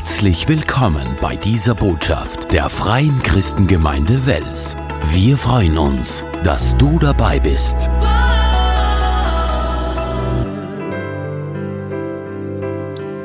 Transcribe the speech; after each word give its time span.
Herzlich 0.00 0.48
willkommen 0.48 1.18
bei 1.20 1.36
dieser 1.36 1.74
Botschaft 1.74 2.54
der 2.54 2.70
Freien 2.70 3.20
Christengemeinde 3.20 4.24
Wels. 4.24 4.74
Wir 5.12 5.36
freuen 5.36 5.76
uns, 5.76 6.24
dass 6.42 6.74
du 6.78 6.98
dabei 6.98 7.38
bist. 7.38 7.90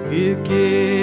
Wir 0.10 0.36
geben 0.44 0.95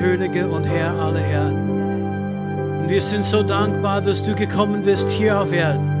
Könige 0.00 0.48
und 0.48 0.64
Herr 0.64 0.92
aller 0.92 1.20
Herren. 1.20 2.80
Und 2.80 2.90
wir 2.90 3.02
sind 3.02 3.24
so 3.24 3.42
dankbar, 3.42 4.00
dass 4.00 4.22
du 4.22 4.34
gekommen 4.34 4.84
bist 4.84 5.10
hier 5.10 5.40
auf 5.40 5.52
Erden. 5.52 5.96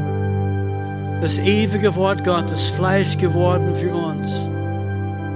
Das 1.20 1.38
ewige 1.38 1.94
Wort 1.96 2.24
Gottes, 2.24 2.70
Fleisch 2.70 3.16
geworden 3.18 3.74
für 3.74 3.94
uns. 3.94 4.48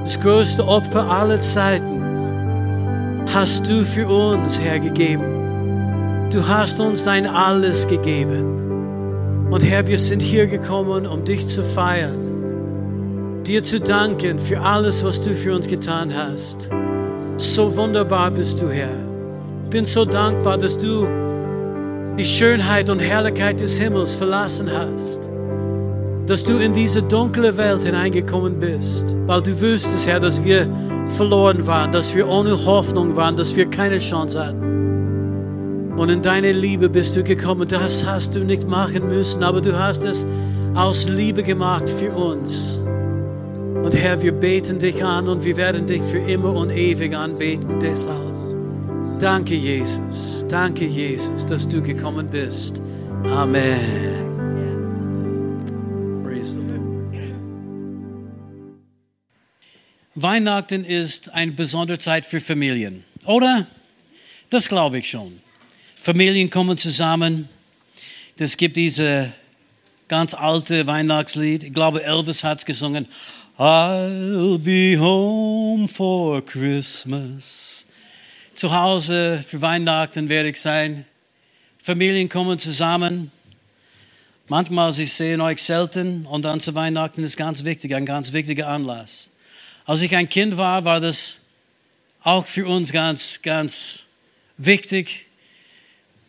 Das 0.04 0.20
größte 0.20 0.66
Opfer 0.66 1.10
aller 1.10 1.40
Zeiten 1.40 3.24
hast 3.32 3.68
du 3.68 3.84
für 3.84 4.08
uns 4.08 4.60
hergegeben. 4.60 6.28
Du 6.30 6.46
hast 6.46 6.78
uns 6.80 7.04
dein 7.04 7.26
Alles 7.26 7.88
gegeben. 7.88 9.48
Und 9.50 9.62
Herr, 9.62 9.86
wir 9.88 9.98
sind 9.98 10.20
hier 10.20 10.46
gekommen, 10.46 11.06
um 11.06 11.24
dich 11.24 11.48
zu 11.48 11.64
feiern, 11.64 13.42
dir 13.44 13.62
zu 13.62 13.80
danken 13.80 14.38
für 14.38 14.60
alles, 14.60 15.04
was 15.04 15.20
du 15.22 15.34
für 15.34 15.56
uns 15.56 15.66
getan 15.66 16.12
hast. 16.14 16.70
So 17.40 17.74
wunderbar 17.74 18.30
bist 18.30 18.60
du, 18.60 18.68
Herr. 18.68 18.94
Bin 19.70 19.86
so 19.86 20.04
dankbar, 20.04 20.58
dass 20.58 20.76
du 20.76 21.08
die 22.18 22.24
Schönheit 22.26 22.90
und 22.90 22.98
Herrlichkeit 22.98 23.58
des 23.62 23.78
Himmels 23.78 24.14
verlassen 24.14 24.70
hast. 24.70 25.26
Dass 26.26 26.44
du 26.44 26.58
in 26.58 26.74
diese 26.74 27.02
dunkle 27.02 27.56
Welt 27.56 27.80
hineingekommen 27.80 28.60
bist, 28.60 29.16
weil 29.24 29.40
du 29.40 29.58
wüsstest, 29.58 30.06
Herr, 30.06 30.20
dass 30.20 30.44
wir 30.44 30.68
verloren 31.16 31.66
waren, 31.66 31.90
dass 31.90 32.14
wir 32.14 32.28
ohne 32.28 32.62
Hoffnung 32.66 33.16
waren, 33.16 33.36
dass 33.36 33.56
wir 33.56 33.64
keine 33.70 33.96
Chance 33.96 34.48
hatten. 34.48 35.94
Und 35.96 36.10
in 36.10 36.20
deine 36.20 36.52
Liebe 36.52 36.90
bist 36.90 37.16
du 37.16 37.24
gekommen. 37.24 37.66
Das 37.66 38.04
hast 38.04 38.34
du 38.34 38.40
nicht 38.40 38.68
machen 38.68 39.08
müssen, 39.08 39.42
aber 39.42 39.62
du 39.62 39.78
hast 39.78 40.04
es 40.04 40.26
aus 40.74 41.08
Liebe 41.08 41.42
gemacht 41.42 41.88
für 41.88 42.12
uns. 42.12 42.79
Und 43.82 43.94
Herr, 43.94 44.20
wir 44.22 44.32
beten 44.32 44.78
dich 44.78 45.02
an 45.02 45.28
und 45.28 45.44
wir 45.44 45.56
werden 45.56 45.86
dich 45.86 46.02
für 46.02 46.18
immer 46.18 46.52
und 46.52 46.70
ewig 46.70 47.14
anbeten. 47.14 47.80
Deshalb 47.80 48.34
danke, 49.18 49.54
Jesus. 49.54 50.44
Danke, 50.48 50.86
Jesus, 50.86 51.46
dass 51.46 51.68
du 51.68 51.82
gekommen 51.82 52.28
bist. 52.30 52.80
Amen. 53.24 54.30
Weihnachten 60.22 60.84
ist 60.84 61.32
eine 61.32 61.52
besondere 61.52 61.98
Zeit 61.98 62.26
für 62.26 62.40
Familien, 62.40 63.04
oder? 63.24 63.66
Das 64.50 64.68
glaube 64.68 64.98
ich 64.98 65.08
schon. 65.08 65.40
Familien 65.94 66.50
kommen 66.50 66.76
zusammen. 66.76 67.48
Es 68.36 68.56
gibt 68.56 68.76
diese 68.76 69.32
ganz 70.08 70.34
alte 70.34 70.86
Weihnachtslied. 70.86 71.62
Ich 71.62 71.72
glaube, 71.72 72.02
Elvis 72.02 72.42
hat 72.42 72.58
es 72.58 72.64
gesungen. 72.64 73.06
I'll 73.60 74.56
be 74.56 74.96
home 74.96 75.86
for 75.86 76.40
Christmas. 76.40 77.84
Zu 78.54 78.74
Hause 78.74 79.44
für 79.46 79.60
Weihnachten 79.60 80.30
werde 80.30 80.48
ich 80.48 80.58
sein. 80.58 81.04
Familien 81.76 82.30
kommen 82.30 82.58
zusammen. 82.58 83.30
Manchmal, 84.48 84.92
sie 84.92 85.04
sehen 85.04 85.42
euch 85.42 85.62
selten 85.62 86.24
und 86.24 86.46
dann 86.46 86.58
zu 86.60 86.74
Weihnachten 86.74 87.22
ist 87.22 87.36
ganz 87.36 87.62
wichtig, 87.62 87.94
ein 87.94 88.06
ganz 88.06 88.32
wichtiger 88.32 88.66
Anlass. 88.66 89.28
Als 89.84 90.00
ich 90.00 90.16
ein 90.16 90.30
Kind 90.30 90.56
war, 90.56 90.86
war 90.86 90.98
das 90.98 91.36
auch 92.22 92.46
für 92.46 92.66
uns 92.66 92.90
ganz, 92.92 93.42
ganz 93.42 94.06
wichtig. 94.56 95.26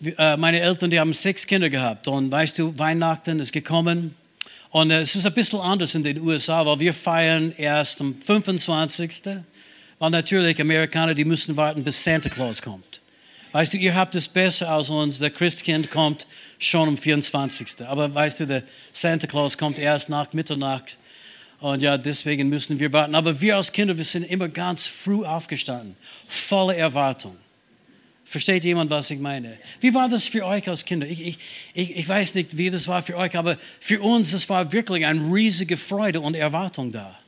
Äh, 0.03 0.35
Meine 0.35 0.59
Eltern, 0.59 0.89
die 0.89 0.99
haben 0.99 1.13
sechs 1.13 1.47
Kinder 1.47 1.69
gehabt 1.69 2.09
und 2.09 2.29
weißt 2.29 2.59
du, 2.59 2.77
Weihnachten 2.77 3.39
ist 3.39 3.53
gekommen 3.53 4.15
und 4.71 4.89
äh, 4.89 5.01
es 5.01 5.15
ist 5.15 5.25
ein 5.25 5.33
bisschen 5.33 5.59
anders 5.59 5.95
in 5.95 6.03
den 6.03 6.19
USA, 6.19 6.65
weil 6.65 6.79
wir 6.79 6.93
feiern 6.93 7.53
erst 7.57 7.99
am 8.01 8.15
25. 8.21 9.11
Weil 9.99 10.09
natürlich 10.09 10.59
Amerikaner, 10.59 11.13
die 11.13 11.25
müssen 11.25 11.55
warten, 11.57 11.83
bis 11.83 12.03
Santa 12.03 12.29
Claus 12.29 12.61
kommt. 12.61 13.01
Weißt 13.51 13.73
du, 13.73 13.77
ihr 13.77 13.93
habt 13.93 14.15
es 14.15 14.29
besser 14.29 14.69
als 14.69 14.89
uns. 14.89 15.19
Der 15.19 15.29
Christkind 15.29 15.91
kommt 15.91 16.25
schon 16.57 16.87
am 16.87 16.97
24. 16.97 17.85
Aber 17.85 18.13
weißt 18.13 18.39
du, 18.39 18.47
der 18.47 18.63
Santa 18.93 19.27
Claus 19.27 19.57
kommt 19.57 19.77
erst 19.77 20.07
nach 20.07 20.31
Mitternacht. 20.31 20.97
Und 21.59 21.83
ja, 21.83 21.97
deswegen 21.97 22.47
müssen 22.47 22.79
wir 22.79 22.93
warten. 22.93 23.13
Aber 23.13 23.39
wir 23.41 23.57
als 23.57 23.71
Kinder, 23.73 23.97
wir 23.97 24.05
sind 24.05 24.23
immer 24.23 24.47
ganz 24.47 24.87
früh 24.87 25.25
aufgestanden. 25.25 25.97
Volle 26.29 26.77
Erwartung. 26.77 27.35
Versteht 28.31 28.63
jemand, 28.63 28.89
was 28.89 29.11
ich 29.11 29.19
meine? 29.19 29.57
Wie 29.81 29.93
war 29.93 30.07
das 30.07 30.25
für 30.25 30.45
euch 30.45 30.65
als 30.69 30.85
Kinder? 30.85 31.05
Ich, 31.05 31.37
ich, 31.73 31.97
ich, 31.97 32.07
weiß 32.07 32.33
nicht, 32.35 32.57
wie 32.57 32.69
das 32.69 32.87
war 32.87 33.01
für 33.01 33.17
euch, 33.17 33.35
aber 33.35 33.57
für 33.81 34.01
uns, 34.01 34.31
es 34.31 34.47
war 34.47 34.71
wirklich 34.71 35.05
eine 35.05 35.19
riesige 35.19 35.75
Freude 35.75 36.21
und 36.21 36.37
Erwartung 36.37 36.93
da. 36.93 37.19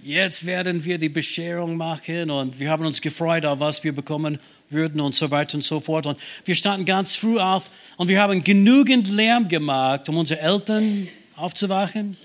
Jetzt 0.00 0.46
werden 0.46 0.84
wir 0.84 0.98
die 0.98 1.08
Bescherung 1.08 1.76
machen 1.76 2.30
und 2.30 2.60
wir 2.60 2.70
haben 2.70 2.86
uns 2.86 3.00
gefreut, 3.00 3.44
auf 3.44 3.58
was 3.58 3.82
wir 3.82 3.92
bekommen 3.92 4.38
würden 4.70 5.00
und 5.00 5.16
so 5.16 5.28
weiter 5.32 5.56
und 5.56 5.62
so 5.62 5.80
fort. 5.80 6.06
Und 6.06 6.16
wir 6.44 6.54
standen 6.54 6.86
ganz 6.86 7.16
früh 7.16 7.40
auf 7.40 7.68
und 7.96 8.06
wir 8.06 8.20
haben 8.20 8.44
genügend 8.44 9.08
Lärm 9.08 9.48
gemacht, 9.48 10.08
um 10.08 10.16
unsere 10.16 10.38
Eltern 10.38 11.08
aufzuwachen, 11.34 12.16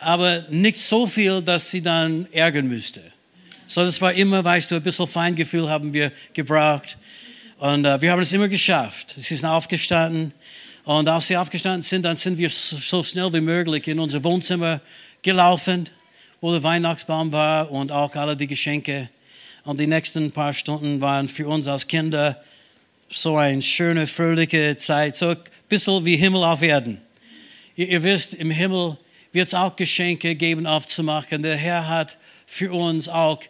aber 0.00 0.46
nicht 0.48 0.78
so 0.78 1.06
viel, 1.06 1.42
dass 1.42 1.70
sie 1.70 1.82
dann 1.82 2.26
ärgern 2.32 2.68
müsste. 2.68 3.02
So, 3.66 3.84
das 3.84 4.00
war 4.00 4.14
immer, 4.14 4.42
weißt 4.42 4.70
du, 4.70 4.76
ein 4.76 4.82
bisschen 4.82 5.06
Feingefühl 5.06 5.68
haben 5.68 5.92
wir 5.92 6.10
gebraucht. 6.32 6.96
Und 7.58 7.86
äh, 7.86 8.00
wir 8.00 8.12
haben 8.12 8.20
es 8.20 8.32
immer 8.32 8.48
geschafft. 8.48 9.14
Sie 9.16 9.34
sind 9.34 9.48
aufgestanden. 9.48 10.32
Und 10.84 11.08
als 11.08 11.26
sie 11.26 11.36
aufgestanden 11.36 11.82
sind, 11.82 12.02
dann 12.02 12.16
sind 12.16 12.38
wir 12.38 12.50
so, 12.50 13.02
schnell 13.02 13.32
wie 13.32 13.40
möglich 13.40 13.88
in 13.88 13.98
unser 13.98 14.22
Wohnzimmer 14.22 14.80
gelaufen, 15.22 15.88
wo 16.40 16.52
der 16.52 16.62
Weihnachtsbaum 16.62 17.32
war 17.32 17.70
und 17.70 17.90
auch 17.90 18.14
alle 18.14 18.36
die 18.36 18.46
Geschenke. 18.46 19.08
Und 19.64 19.80
die 19.80 19.86
nächsten 19.86 20.30
paar 20.30 20.52
Stunden 20.52 21.00
waren 21.00 21.28
für 21.28 21.48
uns 21.48 21.66
als 21.66 21.86
Kinder 21.86 22.40
so 23.08 23.36
eine 23.36 23.62
schöne, 23.62 24.06
fröhliche 24.06 24.76
Zeit, 24.76 25.16
so 25.16 25.30
ein 25.30 25.38
bisschen 25.68 26.04
wie 26.04 26.16
Himmel 26.16 26.44
auf 26.44 26.62
Erden. 26.62 27.00
Ihr, 27.74 27.88
ihr 27.88 28.02
wisst, 28.02 28.34
im 28.34 28.50
Himmel 28.50 28.98
wird 29.32 29.48
es 29.48 29.54
auch 29.54 29.74
Geschenke 29.74 30.34
geben 30.34 30.66
aufzumachen. 30.66 31.42
Der 31.42 31.56
Herr 31.56 31.88
hat 31.88 32.18
für 32.46 32.72
uns 32.72 33.08
auch 33.08 33.40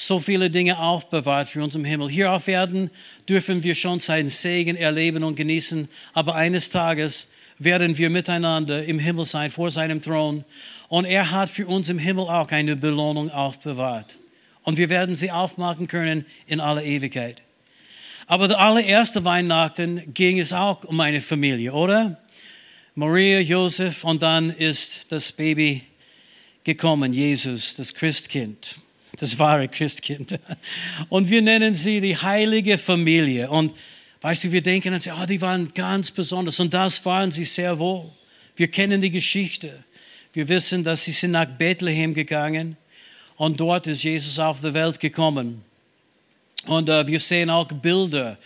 so 0.00 0.18
viele 0.18 0.50
Dinge 0.50 0.78
aufbewahrt 0.78 1.48
für 1.48 1.62
uns 1.62 1.74
im 1.74 1.84
Himmel. 1.84 2.08
Hier 2.08 2.32
auf 2.32 2.48
Erden 2.48 2.90
dürfen 3.28 3.62
wir 3.62 3.74
schon 3.74 4.00
seinen 4.00 4.28
Segen 4.28 4.76
erleben 4.76 5.24
und 5.24 5.36
genießen, 5.36 5.88
aber 6.14 6.34
eines 6.34 6.70
Tages 6.70 7.28
werden 7.58 7.98
wir 7.98 8.08
miteinander 8.08 8.82
im 8.84 8.98
Himmel 8.98 9.26
sein, 9.26 9.50
vor 9.50 9.70
seinem 9.70 10.00
Thron. 10.00 10.44
Und 10.88 11.04
er 11.04 11.30
hat 11.30 11.50
für 11.50 11.66
uns 11.66 11.90
im 11.90 11.98
Himmel 11.98 12.24
auch 12.24 12.50
eine 12.50 12.76
Belohnung 12.76 13.30
aufbewahrt. 13.30 14.16
Und 14.62 14.78
wir 14.78 14.88
werden 14.88 15.16
sie 15.16 15.30
aufmachen 15.30 15.86
können 15.86 16.24
in 16.46 16.60
aller 16.60 16.82
Ewigkeit. 16.82 17.42
Aber 18.26 18.48
der 18.48 18.58
allererste 18.58 19.24
Weihnachten 19.24 20.14
ging 20.14 20.40
es 20.40 20.52
auch 20.52 20.84
um 20.84 20.98
eine 21.00 21.20
Familie, 21.20 21.72
oder? 21.72 22.18
Maria, 22.94 23.40
Josef 23.40 24.02
und 24.04 24.22
dann 24.22 24.50
ist 24.50 25.00
das 25.10 25.30
Baby 25.30 25.82
gekommen, 26.64 27.12
Jesus, 27.12 27.76
das 27.76 27.92
Christkind, 27.92 28.76
das 29.16 29.38
wahre 29.38 29.68
Christkind. 29.68 30.38
Und 31.08 31.30
wir 31.30 31.42
nennen 31.42 31.74
sie 31.74 32.00
die 32.00 32.16
heilige 32.16 32.78
Familie. 32.78 33.50
Und 33.50 33.72
weißt 34.20 34.44
du, 34.44 34.52
wir 34.52 34.62
denken 34.62 34.94
an 34.94 35.00
sie, 35.00 35.10
oh, 35.10 35.26
die 35.26 35.40
waren 35.40 35.72
ganz 35.74 36.10
besonders 36.10 36.60
und 36.60 36.72
das 36.72 37.04
waren 37.04 37.30
sie 37.30 37.44
sehr 37.44 37.78
wohl. 37.78 38.10
Wir 38.56 38.68
kennen 38.68 39.00
die 39.00 39.10
Geschichte. 39.10 39.84
Wir 40.32 40.48
wissen, 40.48 40.84
dass 40.84 41.04
sie 41.04 41.12
sind 41.12 41.32
nach 41.32 41.46
Bethlehem 41.46 42.14
gegangen 42.14 42.76
und 43.36 43.58
dort 43.58 43.86
ist 43.86 44.04
Jesus 44.04 44.38
auf 44.38 44.60
die 44.60 44.72
Welt 44.74 45.00
gekommen. 45.00 45.64
Und 46.66 46.88
äh, 46.88 47.06
wir 47.06 47.20
sehen 47.20 47.50
auch 47.50 47.66
Bilder, 47.66 48.38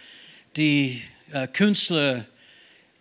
die 0.57 1.03
äh, 1.33 1.49
Künstler 1.49 2.25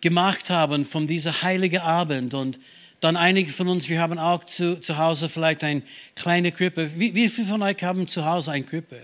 gemacht 0.00 0.50
haben 0.50 0.84
von 0.84 1.06
dieser 1.06 1.42
heiligen 1.42 1.80
Abend. 1.80 2.34
Und 2.34 2.58
dann 3.04 3.16
einige 3.16 3.52
von 3.52 3.68
uns, 3.68 3.90
wir 3.90 4.00
haben 4.00 4.18
auch 4.18 4.44
zu, 4.44 4.80
zu 4.80 4.96
Hause 4.96 5.28
vielleicht 5.28 5.62
eine 5.62 5.82
kleine 6.14 6.50
Krippe. 6.52 6.90
Wie, 6.98 7.14
wie 7.14 7.28
viele 7.28 7.48
von 7.48 7.60
euch 7.60 7.82
haben 7.82 8.08
zu 8.08 8.24
Hause 8.24 8.52
eine 8.52 8.64
Krippe? 8.64 8.98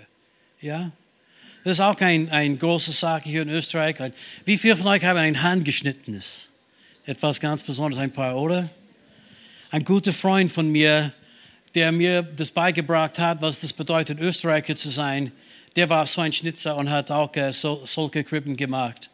Ja? 0.61 0.91
Das 1.65 1.73
ist 1.73 1.81
auch 1.81 2.01
eine 2.01 2.33
ein 2.33 2.59
große 2.59 2.93
Sache 2.93 3.29
hier 3.29 3.43
in 3.43 3.51
Österreich. 3.51 3.97
Wie 4.47 4.57
viele 4.57 4.77
von 4.77 4.87
euch 4.87 5.05
haben 5.05 5.19
ein 5.19 5.43
handgeschnittenes? 5.43 6.51
Etwas 7.05 7.39
ganz 7.39 7.63
Besonderes, 7.63 8.03
ein 8.03 8.11
paar, 8.11 8.37
oder? 8.39 8.71
Ein 9.71 9.85
guter 9.85 10.15
Freund 10.15 10.51
von 10.51 10.71
mir, 10.71 11.13
der 11.75 11.93
mir 11.93 12.23
das 12.23 12.51
beigebracht 12.51 13.19
hat, 13.19 13.43
was 13.43 13.61
das 13.61 13.73
bedeutet, 13.73 14.19
Österreicher 14.19 14.77
zu 14.77 14.89
sein, 14.89 15.31
der 15.77 15.91
war 15.91 16.07
so 16.07 16.23
ein 16.23 16.33
Schnitzer 16.33 16.75
und 16.75 16.89
hat 16.89 17.11
auch 17.11 17.35
äh, 17.37 17.53
so, 17.53 17.83
solche 17.85 18.25
Krippen 18.25 18.57
gemacht. 18.57 19.11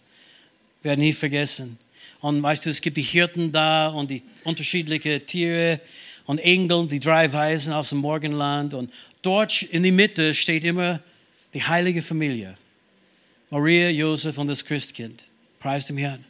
Werde 0.82 1.00
nie 1.00 1.12
vergessen. 1.12 1.76
Und 2.20 2.42
weißt 2.42 2.66
du, 2.66 2.70
es 2.70 2.80
gibt 2.80 2.96
die 2.96 3.02
Hirten 3.02 3.52
da 3.52 3.88
und 3.88 4.10
die 4.10 4.22
unterschiedlichen 4.44 5.26
Tiere 5.26 5.80
und 6.24 6.38
Engel, 6.38 6.88
die 6.88 7.00
drei 7.00 7.32
Weisen 7.32 7.72
aus 7.72 7.90
dem 7.90 7.98
Morgenland. 7.98 8.74
Und 8.74 8.92
dort 9.22 9.62
in 9.62 9.82
die 9.82 9.92
Mitte 9.92 10.34
steht 10.34 10.64
immer 10.64 11.00
die 11.54 11.62
heilige 11.62 12.02
Familie. 12.02 12.56
Maria, 13.50 13.90
Josef 13.90 14.38
und 14.38 14.48
das 14.48 14.64
Christkind. 14.64 15.22
Preis 15.60 15.86
dem 15.86 15.98
Herrn. 15.98 16.24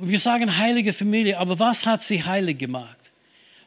Wir 0.00 0.18
sagen 0.18 0.56
heilige 0.56 0.92
Familie, 0.92 1.38
aber 1.38 1.58
was 1.58 1.84
hat 1.86 2.02
sie 2.02 2.22
heilig 2.22 2.58
gemacht? 2.58 2.96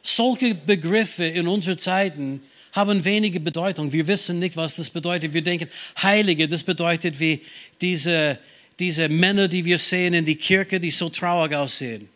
Solche 0.02 0.54
Begriffe 0.54 1.24
in 1.24 1.46
unseren 1.46 1.78
Zeiten 1.78 2.42
haben 2.72 3.04
wenige 3.04 3.38
Bedeutung. 3.38 3.92
Wir 3.92 4.06
wissen 4.06 4.38
nicht, 4.38 4.56
was 4.56 4.76
das 4.76 4.88
bedeutet. 4.88 5.32
Wir 5.34 5.42
denken, 5.42 5.68
Heilige, 6.02 6.48
das 6.48 6.62
bedeutet 6.62 7.20
wie 7.20 7.42
diese, 7.80 8.38
diese 8.78 9.08
Männer, 9.08 9.48
die 9.48 9.64
wir 9.64 9.78
sehen 9.78 10.14
in 10.14 10.24
die 10.24 10.36
Kirche, 10.36 10.80
die 10.80 10.90
so 10.90 11.08
traurig 11.08 11.54
aussehen. 11.54 12.08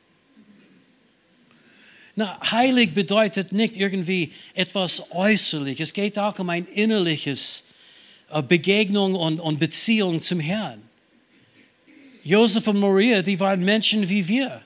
Na, 2.14 2.38
heilig 2.50 2.94
bedeutet 2.94 3.52
nicht 3.52 3.76
irgendwie 3.76 4.32
etwas 4.54 5.10
äußerlich. 5.10 5.80
Es 5.80 5.92
geht 5.92 6.18
auch 6.18 6.38
um 6.38 6.48
ein 6.48 6.64
innerliches 6.64 7.64
äh, 8.30 8.42
Begegnung 8.42 9.14
und, 9.14 9.38
und 9.38 9.58
Beziehung 9.58 10.22
zum 10.22 10.40
Herrn. 10.40 10.82
Josef 12.24 12.66
und 12.66 12.78
Maria, 12.78 13.22
die 13.22 13.38
waren 13.38 13.60
Menschen 13.60 14.08
wie 14.08 14.26
wir. 14.26 14.62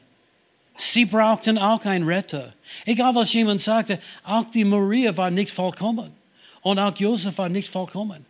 Sie 0.76 1.04
brauchten 1.04 1.58
auch 1.58 1.84
einen 1.84 2.06
Retter. 2.06 2.54
Egal 2.86 3.14
was 3.14 3.32
jemand 3.32 3.60
sagte, 3.60 3.98
auch 4.24 4.44
die 4.50 4.64
Maria 4.64 5.14
war 5.16 5.30
nicht 5.30 5.50
vollkommen. 5.50 6.12
Und 6.62 6.78
auch 6.78 6.96
Josef 6.96 7.36
war 7.36 7.48
nicht 7.48 7.68
vollkommen. 7.68 8.24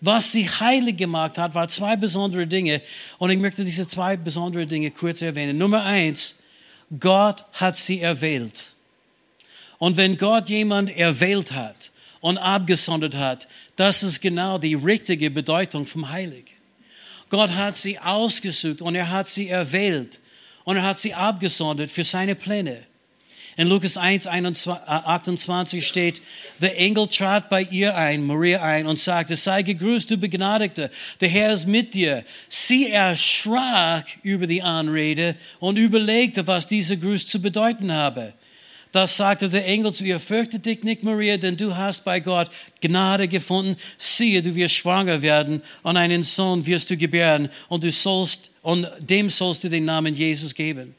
Was 0.00 0.32
sie 0.32 0.48
heilig 0.48 0.96
gemacht 0.96 1.36
hat, 1.36 1.54
waren 1.54 1.68
zwei 1.68 1.94
besondere 1.94 2.46
Dinge. 2.46 2.80
Und 3.18 3.30
ich 3.30 3.38
möchte 3.38 3.64
diese 3.64 3.86
zwei 3.86 4.16
besondere 4.16 4.66
Dinge 4.66 4.90
kurz 4.90 5.20
erwähnen. 5.20 5.58
Nummer 5.58 5.84
eins, 5.84 6.36
Gott 6.98 7.44
hat 7.52 7.76
sie 7.76 8.00
erwählt. 8.00 8.70
Und 9.78 9.96
wenn 9.96 10.16
Gott 10.16 10.48
jemand 10.48 10.90
erwählt 10.96 11.52
hat 11.52 11.90
und 12.20 12.38
abgesondert 12.38 13.14
hat, 13.14 13.46
das 13.76 14.02
ist 14.02 14.20
genau 14.20 14.58
die 14.58 14.74
richtige 14.74 15.30
Bedeutung 15.30 15.86
vom 15.86 16.08
Heilig. 16.08 16.46
Gott 17.28 17.50
hat 17.50 17.76
sie 17.76 17.98
ausgesucht 17.98 18.82
und 18.82 18.94
er 18.94 19.08
hat 19.08 19.28
sie 19.28 19.48
erwählt 19.48 20.20
und 20.64 20.76
er 20.76 20.82
hat 20.82 20.98
sie 20.98 21.14
abgesondert 21.14 21.90
für 21.90 22.04
seine 22.04 22.34
Pläne. 22.34 22.84
In 23.60 23.68
Lukas 23.68 23.98
1, 23.98 24.26
28 24.26 25.86
steht, 25.86 26.22
der 26.62 26.78
Engel 26.78 27.06
trat 27.08 27.50
bei 27.50 27.60
ihr 27.60 27.94
ein, 27.94 28.24
Maria 28.24 28.62
ein, 28.62 28.86
und 28.86 28.98
sagte, 28.98 29.36
sei 29.36 29.62
gegrüßt, 29.62 30.10
du 30.10 30.16
Begnadigte, 30.16 30.90
der 31.20 31.28
Herr 31.28 31.52
ist 31.52 31.66
mit 31.66 31.92
dir. 31.92 32.24
Sie 32.48 32.88
erschrak 32.90 34.06
über 34.22 34.46
die 34.46 34.62
Anrede 34.62 35.36
und 35.58 35.76
überlegte, 35.76 36.46
was 36.46 36.68
dieser 36.68 36.96
Gruß 36.96 37.26
zu 37.26 37.42
bedeuten 37.42 37.92
habe. 37.92 38.32
Das 38.92 39.18
sagte 39.18 39.50
der 39.50 39.66
Engel 39.66 39.92
zu 39.92 40.04
ihr, 40.04 40.20
fürchte 40.20 40.58
dich 40.58 40.82
nicht, 40.82 41.02
Maria, 41.02 41.36
denn 41.36 41.58
du 41.58 41.76
hast 41.76 42.02
bei 42.02 42.18
Gott 42.18 42.48
Gnade 42.80 43.28
gefunden. 43.28 43.76
Siehe, 43.98 44.40
du 44.40 44.54
wirst 44.54 44.76
schwanger 44.76 45.20
werden 45.20 45.60
und 45.82 45.98
einen 45.98 46.22
Sohn 46.22 46.64
wirst 46.64 46.88
du 46.88 46.96
gebären 46.96 47.50
und 47.68 47.84
du 47.84 47.90
sollst, 47.90 48.52
und 48.62 48.88
dem 49.00 49.28
sollst 49.28 49.64
du 49.64 49.68
den 49.68 49.84
Namen 49.84 50.14
Jesus 50.14 50.54
geben. 50.54 50.94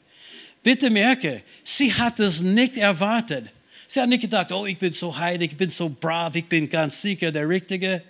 Bitte 0.62 0.90
merke, 0.90 1.42
sie 1.64 1.92
hat 1.92 2.20
es 2.20 2.42
nicht 2.42 2.76
erwartet. 2.76 3.46
Sie 3.86 4.00
hat 4.00 4.08
nicht 4.08 4.22
gedacht, 4.22 4.52
oh, 4.52 4.64
ich 4.64 4.78
bin 4.78 4.92
so 4.92 5.16
heilig, 5.18 5.52
ich 5.52 5.56
bin 5.56 5.70
so 5.70 5.88
brav, 5.88 6.34
ich 6.34 6.46
bin 6.46 6.68
ganz 6.68 7.02
sicher 7.02 7.30
der 7.32 7.48
Richtige. 7.48 8.02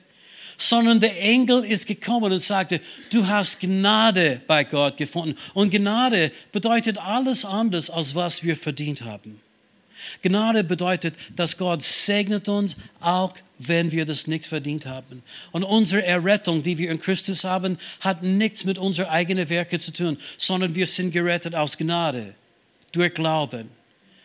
Sondern 0.59 1.01
der 1.01 1.21
Engel 1.21 1.65
ist 1.65 1.87
gekommen 1.87 2.33
und 2.33 2.41
sagte, 2.41 2.81
du 3.11 3.27
hast 3.27 3.59
Gnade 3.59 4.43
bei 4.47 4.65
Gott 4.65 4.97
gefunden. 4.97 5.37
Und 5.55 5.71
Gnade 5.71 6.31
bedeutet 6.53 6.99
alles 6.99 7.45
anders, 7.45 7.91
als 7.91 8.15
was 8.15 8.45
wir 8.45 8.57
verdient 8.57 9.03
haben. 9.03 9.41
Gnade 10.23 10.63
bedeutet, 10.65 11.15
dass 11.35 11.57
Gott 11.57 11.83
segnet 11.83 12.49
uns, 12.49 12.77
auch 13.01 13.35
wenn 13.59 13.91
wir 13.91 14.05
das 14.05 14.27
nicht 14.27 14.47
verdient 14.47 14.87
haben. 14.87 15.23
Und 15.53 15.65
unsere 15.65 16.05
Errettung, 16.05 16.63
die 16.63 16.79
wir 16.79 16.91
in 16.91 17.01
Christus 17.01 17.45
haben, 17.45 17.79
hat 18.01 18.23
nichts 18.23 18.65
mit 18.65 18.79
unseren 18.79 19.07
eigenen 19.07 19.49
Werken 19.49 19.81
zu 19.81 19.93
tun, 19.93 20.19
sondern 20.37 20.75
wir 20.75 20.87
sind 20.87 21.13
gerettet 21.13 21.55
aus 21.55 21.77
Gnade, 21.77 22.35
durch 22.93 23.15
Glauben. 23.15 23.69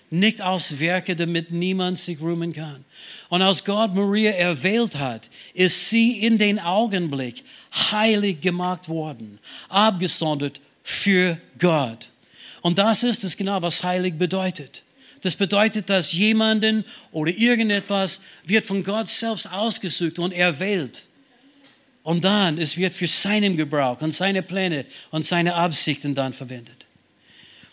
Nicht 0.09 0.41
aus 0.41 0.79
Werke, 0.79 1.15
damit 1.15 1.51
niemand 1.51 1.99
sich 1.99 2.21
rühmen 2.21 2.53
kann. 2.53 2.85
Und 3.27 3.41
als 3.41 3.63
Gott 3.65 3.93
Maria 3.93 4.31
erwählt 4.31 4.95
hat, 4.95 5.29
ist 5.53 5.89
sie 5.89 6.19
in 6.25 6.37
den 6.37 6.59
Augenblick 6.59 7.43
heilig 7.73 8.39
gemacht 8.39 8.87
worden, 8.87 9.39
abgesondert 9.67 10.61
für 10.83 11.37
Gott. 11.59 12.09
Und 12.61 12.77
das 12.77 13.03
ist 13.03 13.23
es 13.25 13.35
genau, 13.35 13.61
was 13.61 13.83
heilig 13.83 14.17
bedeutet. 14.17 14.83
Das 15.21 15.35
bedeutet, 15.35 15.89
dass 15.89 16.13
jemanden 16.13 16.85
oder 17.11 17.31
irgendetwas 17.31 18.21
wird 18.45 18.65
von 18.65 18.83
Gott 18.83 19.09
selbst 19.09 19.51
ausgesucht 19.51 20.19
und 20.19 20.31
erwählt. 20.31 21.05
Und 22.03 22.23
dann, 22.23 22.57
es 22.57 22.77
wird 22.77 22.93
für 22.93 23.07
seinen 23.07 23.57
Gebrauch 23.57 23.99
und 23.99 24.13
seine 24.13 24.41
Pläne 24.41 24.85
und 25.11 25.25
seine 25.25 25.55
Absichten 25.55 26.15
dann 26.15 26.31
verwendet. 26.31 26.86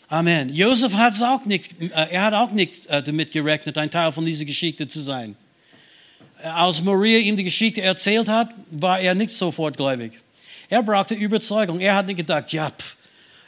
Amen. 0.08 0.54
Josef 0.54 0.92
hat 0.94 1.14
es 1.14 1.22
auch 1.22 1.44
nicht, 1.44 1.70
äh, 1.80 1.88
er 1.88 2.24
hat 2.24 2.34
auch 2.34 2.50
nicht 2.50 2.86
äh, 2.86 3.02
damit 3.02 3.32
gerechnet, 3.32 3.78
ein 3.78 3.90
Teil 3.90 4.12
von 4.12 4.24
dieser 4.24 4.44
Geschichte 4.44 4.86
zu 4.86 5.00
sein. 5.00 5.36
Äh, 6.42 6.48
als 6.48 6.82
Maria 6.82 7.18
ihm 7.18 7.36
die 7.36 7.44
Geschichte 7.44 7.80
erzählt 7.80 8.28
hat, 8.28 8.50
war 8.70 9.00
er 9.00 9.14
nicht 9.14 9.30
sofort 9.30 9.76
gläubig. 9.76 10.12
Er 10.68 10.82
brauchte 10.82 11.14
Überzeugung. 11.14 11.80
Er 11.80 11.96
hat 11.96 12.06
nicht 12.06 12.16
gedacht, 12.16 12.52
ja, 12.52 12.70
pff, 12.70 12.96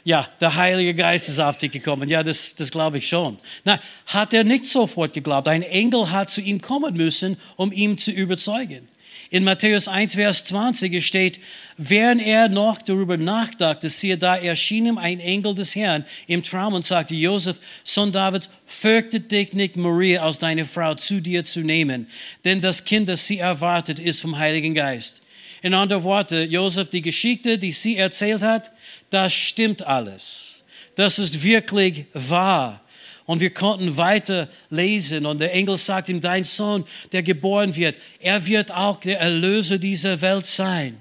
ja, 0.03 0.25
der 0.39 0.55
Heilige 0.55 0.95
Geist 0.95 1.27
ist 1.27 1.39
auf 1.39 1.57
dich 1.57 1.71
gekommen. 1.71 2.07
Ja, 2.07 2.23
das, 2.23 2.55
das 2.55 2.71
glaube 2.71 2.97
ich 2.99 3.07
schon. 3.09 3.37
Na, 3.65 3.79
hat 4.05 4.33
er 4.33 4.45
nicht 4.45 4.65
sofort 4.65 5.13
geglaubt. 5.13 5.49
Ein 5.49 5.63
Engel 5.63 6.09
hat 6.09 6.29
zu 6.29 6.39
ihm 6.39 6.61
kommen 6.61 6.95
müssen, 6.95 7.37
um 7.57 7.73
ihn 7.73 7.97
zu 7.97 8.11
überzeugen. 8.11 8.87
In 9.29 9.43
Matthäus 9.43 9.89
1, 9.89 10.15
Vers 10.15 10.45
20 10.45 11.05
steht, 11.05 11.39
während 11.75 12.21
er 12.21 12.47
noch 12.47 12.81
darüber 12.81 13.17
nachdachte, 13.17 13.89
siehe, 13.89 14.17
da 14.17 14.37
erschien 14.37 14.85
ihm 14.85 14.97
ein 14.97 15.19
Engel 15.19 15.53
des 15.53 15.75
Herrn 15.75 16.05
im 16.27 16.43
Traum 16.43 16.73
und 16.73 16.85
sagte, 16.85 17.13
Josef, 17.13 17.59
Sohn 17.83 18.11
Davids, 18.11 18.49
fürchte 18.65 19.19
dich 19.19 19.51
nicht, 19.51 19.75
Maria 19.75 20.23
aus 20.23 20.37
deiner 20.37 20.63
Frau 20.63 20.93
zu 20.95 21.21
dir 21.21 21.43
zu 21.43 21.59
nehmen, 21.59 22.07
denn 22.45 22.61
das 22.61 22.85
Kind, 22.85 23.09
das 23.09 23.27
sie 23.27 23.39
erwartet, 23.39 23.99
ist 23.99 24.21
vom 24.21 24.37
Heiligen 24.37 24.73
Geist. 24.73 25.21
In 25.61 25.73
anderen 25.73 26.03
Worten, 26.03 26.49
Josef, 26.49 26.89
die 26.89 27.01
Geschichte, 27.01 27.57
die 27.57 27.71
sie 27.71 27.97
erzählt 27.97 28.41
hat, 28.41 28.71
das 29.09 29.33
stimmt 29.33 29.85
alles. 29.85 30.63
Das 30.95 31.19
ist 31.19 31.43
wirklich 31.43 32.05
wahr. 32.13 32.81
Und 33.27 33.41
wir 33.41 33.53
konnten 33.53 33.97
weiter 33.97 34.49
lesen 34.69 35.25
und 35.25 35.39
der 35.39 35.53
Engel 35.53 35.77
sagt 35.77 36.07
ihm, 36.07 36.21
dein 36.21 36.45
Sohn, 36.45 36.85
der 37.11 37.21
geboren 37.21 37.75
wird, 37.75 37.97
er 38.19 38.43
wird 38.45 38.71
auch 38.71 39.01
der 39.01 39.19
Erlöser 39.19 39.77
dieser 39.77 40.19
Welt 40.21 40.45
sein. 40.45 40.99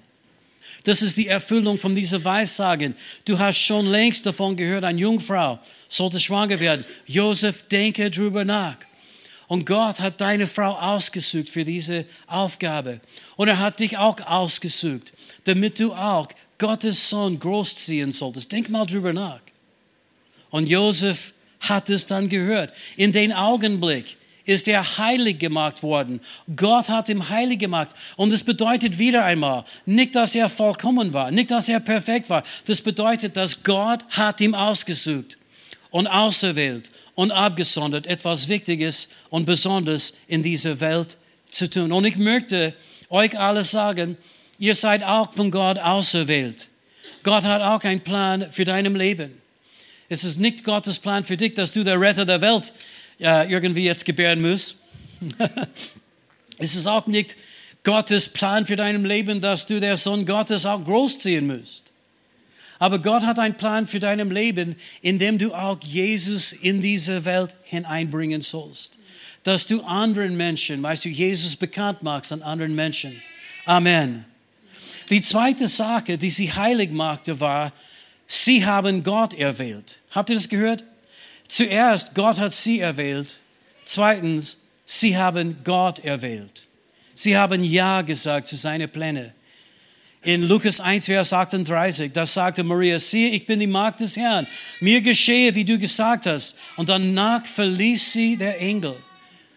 Das 0.83 1.03
ist 1.03 1.17
die 1.17 1.29
Erfüllung 1.29 1.79
von 1.79 1.95
dieser 1.95 2.23
Weissagen. 2.25 2.97
Du 3.25 3.39
hast 3.39 3.59
schon 3.59 3.87
längst 3.87 4.27
davon 4.27 4.57
gehört, 4.57 4.83
eine 4.85 5.01
Jungfrau 5.01 5.61
sollte 5.89 6.19
schwanger 6.19 6.59
werden. 6.59 6.85
Josef, 7.07 7.63
denke 7.69 8.11
drüber 8.11 8.45
nach. 8.45 8.77
Und 9.47 9.65
Gott 9.65 10.01
hat 10.01 10.21
deine 10.21 10.49
Frau 10.49 10.73
ausgesucht 10.73 11.49
für 11.49 11.65
diese 11.65 12.07
Aufgabe. 12.27 13.01
Und 13.37 13.47
er 13.47 13.61
hat 13.61 13.79
dich 13.79 13.97
auch 13.97 14.21
ausgesucht, 14.27 15.13
damit 15.45 15.79
du 15.79 15.95
auch 15.95 16.27
Gottes 16.59 17.09
Sohn 17.09 17.39
großziehen 17.39 18.11
solltest. 18.11 18.51
Denk 18.51 18.69
mal 18.69 18.85
drüber 18.85 19.13
nach. 19.13 19.41
Und 20.51 20.67
Josef 20.67 21.33
hat 21.61 21.91
es 21.91 22.07
dann 22.07 22.29
gehört. 22.29 22.73
In 22.97 23.13
den 23.13 23.33
Augenblick 23.33 24.17
ist 24.45 24.69
er 24.69 24.99
heilig 24.99 25.39
gemacht 25.39 25.83
worden. 25.83 26.21
Gott 26.55 26.89
hat 26.89 27.09
ihn 27.09 27.29
heilig 27.29 27.59
gemacht. 27.59 27.89
Und 28.17 28.33
das 28.33 28.45
bedeutet 28.45 28.97
wieder 28.97 29.25
einmal, 29.25 29.65
nicht, 29.85 30.15
dass 30.15 30.35
er 30.35 30.49
vollkommen 30.49 31.13
war, 31.13 31.31
nicht, 31.31 31.51
dass 31.51 31.69
er 31.69 31.81
perfekt 31.81 32.31
war. 32.31 32.45
Das 32.65 32.81
bedeutet, 32.81 33.37
dass 33.37 33.63
Gott 33.63 34.05
hat 34.11 34.41
ihn 34.41 34.55
ausgesucht. 34.55 35.37
und 35.91 36.07
auserwählt 36.09 36.91
und 37.15 37.31
abgesondert, 37.31 38.07
etwas 38.07 38.49
Wichtiges 38.49 39.09
und 39.31 39.47
Besonderes 39.47 40.13
in 40.27 40.43
dieser 40.43 40.79
Welt 40.81 41.17
zu 41.49 41.71
tun. 41.71 41.91
Und 41.91 42.05
ich 42.05 42.17
möchte 42.17 42.75
euch 43.09 43.39
alle 43.39 43.65
sagen, 43.65 44.19
ihr 44.59 44.75
seid 44.75 45.03
auch 45.03 45.33
von 45.33 45.51
Gott 45.51 45.79
auserwählt. 45.79 46.69
Gott 47.23 47.45
hat 47.45 47.63
auch 47.63 47.83
einen 47.83 48.01
Plan 48.01 48.47
für 48.51 48.65
dein 48.65 48.95
Leben. 48.95 49.41
Es 50.09 50.25
ist 50.25 50.39
nicht 50.39 50.63
Gottes 50.63 50.99
Plan 50.99 51.25
für 51.25 51.37
dich, 51.37 51.55
dass 51.55 51.73
du 51.73 51.83
der 51.83 52.01
Retter 52.01 52.25
der 52.25 52.41
Welt 52.41 52.73
äh, 53.19 53.51
irgendwie 53.51 53.85
jetzt 53.85 54.05
gebären 54.05 54.41
musst. 54.41 54.77
es 56.59 56.75
ist 56.75 56.87
auch 56.87 57.07
nicht 57.07 57.37
Gottes 57.83 58.29
Plan 58.29 58.67
für 58.67 58.77
dein 58.77 59.05
Leben, 59.05 59.41
dass 59.41 59.67
du 59.67 59.81
der 59.81 59.97
Sohn 59.97 60.25
Gottes 60.25 60.67
auch 60.67 60.85
großziehen 60.85 61.47
musst. 61.47 61.85
Aber 62.79 62.99
Gott 62.99 63.23
hat 63.23 63.39
einen 63.39 63.55
Plan 63.55 63.87
für 63.87 63.99
dein 63.99 64.29
Leben, 64.31 64.77
in 65.01 65.19
dem 65.19 65.39
du 65.39 65.55
auch 65.55 65.83
Jesus 65.83 66.53
in 66.53 66.83
diese 66.83 67.25
Welt 67.25 67.55
hineinbringen 67.65 68.43
sollst. 68.43 68.99
Dass 69.45 69.67
du 69.67 69.83
anderen 69.83 70.37
Menschen, 70.37 70.83
weißt 70.83 71.05
du, 71.05 71.09
Jesus 71.09 71.57
bekannt 71.57 72.03
machst 72.03 72.33
an 72.33 72.43
anderen 72.43 72.75
Menschen. 72.75 73.23
Amen. 73.65 74.25
Die 75.09 75.21
zweite 75.21 75.69
Sache, 75.69 76.19
die 76.19 76.31
sie 76.31 76.53
heilig 76.53 76.91
machte, 76.91 77.39
war, 77.41 77.73
sie 78.27 78.65
haben 78.65 79.03
Gott 79.03 79.35
erwählt. 79.35 79.99
Habt 80.11 80.31
ihr 80.31 80.37
das 80.37 80.49
gehört? 80.49 80.85
Zuerst, 81.49 82.15
Gott 82.15 82.39
hat 82.39 82.53
sie 82.53 82.81
erwählt. 82.81 83.39
Zweitens, 83.85 84.57
sie 84.85 85.17
haben 85.17 85.59
Gott 85.65 86.05
erwählt. 86.05 86.67
Sie 87.15 87.37
haben 87.37 87.63
Ja 87.63 88.03
gesagt 88.03 88.47
zu 88.47 88.57
seinen 88.57 88.91
Plänen. 88.91 89.33
In 90.23 90.43
Lukas 90.43 90.81
1, 90.81 91.07
Vers 91.07 91.33
38, 91.33 92.13
da 92.13 92.27
sagte 92.27 92.65
Maria, 92.65 92.99
siehe, 92.99 93.31
ich 93.31 93.47
bin 93.47 93.61
die 93.61 93.67
Magd 93.69 94.01
des 94.01 94.17
Herrn. 94.17 94.47
Mir 94.81 95.01
geschehe, 95.01 95.55
wie 95.55 95.65
du 95.65 95.79
gesagt 95.79 96.27
hast. 96.27 96.57
Und 96.77 96.89
danach 96.89 97.47
verließ 97.47 98.13
sie 98.13 98.37
der 98.37 98.61
Engel. 98.61 98.97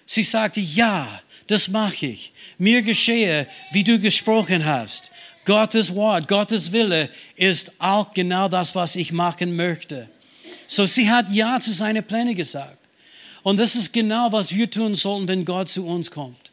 Sie 0.06 0.24
sagte, 0.24 0.60
ja, 0.60 1.22
das 1.48 1.68
mache 1.68 2.06
ich. 2.06 2.32
Mir 2.60 2.84
geschehe, 2.84 3.48
wie 3.72 3.84
du 3.84 4.00
gesprochen 4.00 4.64
hast. 4.64 5.09
Gottes 5.50 5.96
Wort, 5.96 6.27
Gottes 6.27 6.72
Wille 6.72 7.10
ist 7.36 7.72
auch 7.79 8.13
genau 8.13 8.48
das, 8.48 8.75
was 8.75 8.96
ich 8.96 9.12
machen 9.12 9.56
möchte. 9.56 10.08
So, 10.68 10.86
sie 10.86 11.10
hat 11.10 11.32
Ja 11.32 11.60
zu 11.60 11.72
seinen 11.74 12.03
Plänen 12.03 12.36
gesagt. 12.36 12.77
Und 13.41 13.58
das 13.58 13.74
ist 13.74 13.91
genau, 13.91 14.32
was 14.32 14.53
wir 14.53 14.70
tun 14.70 14.94
sollten, 14.94 15.27
wenn 15.27 15.46
Gott 15.46 15.68
zu 15.68 15.88
uns 15.88 16.12
kommt. 16.12 16.51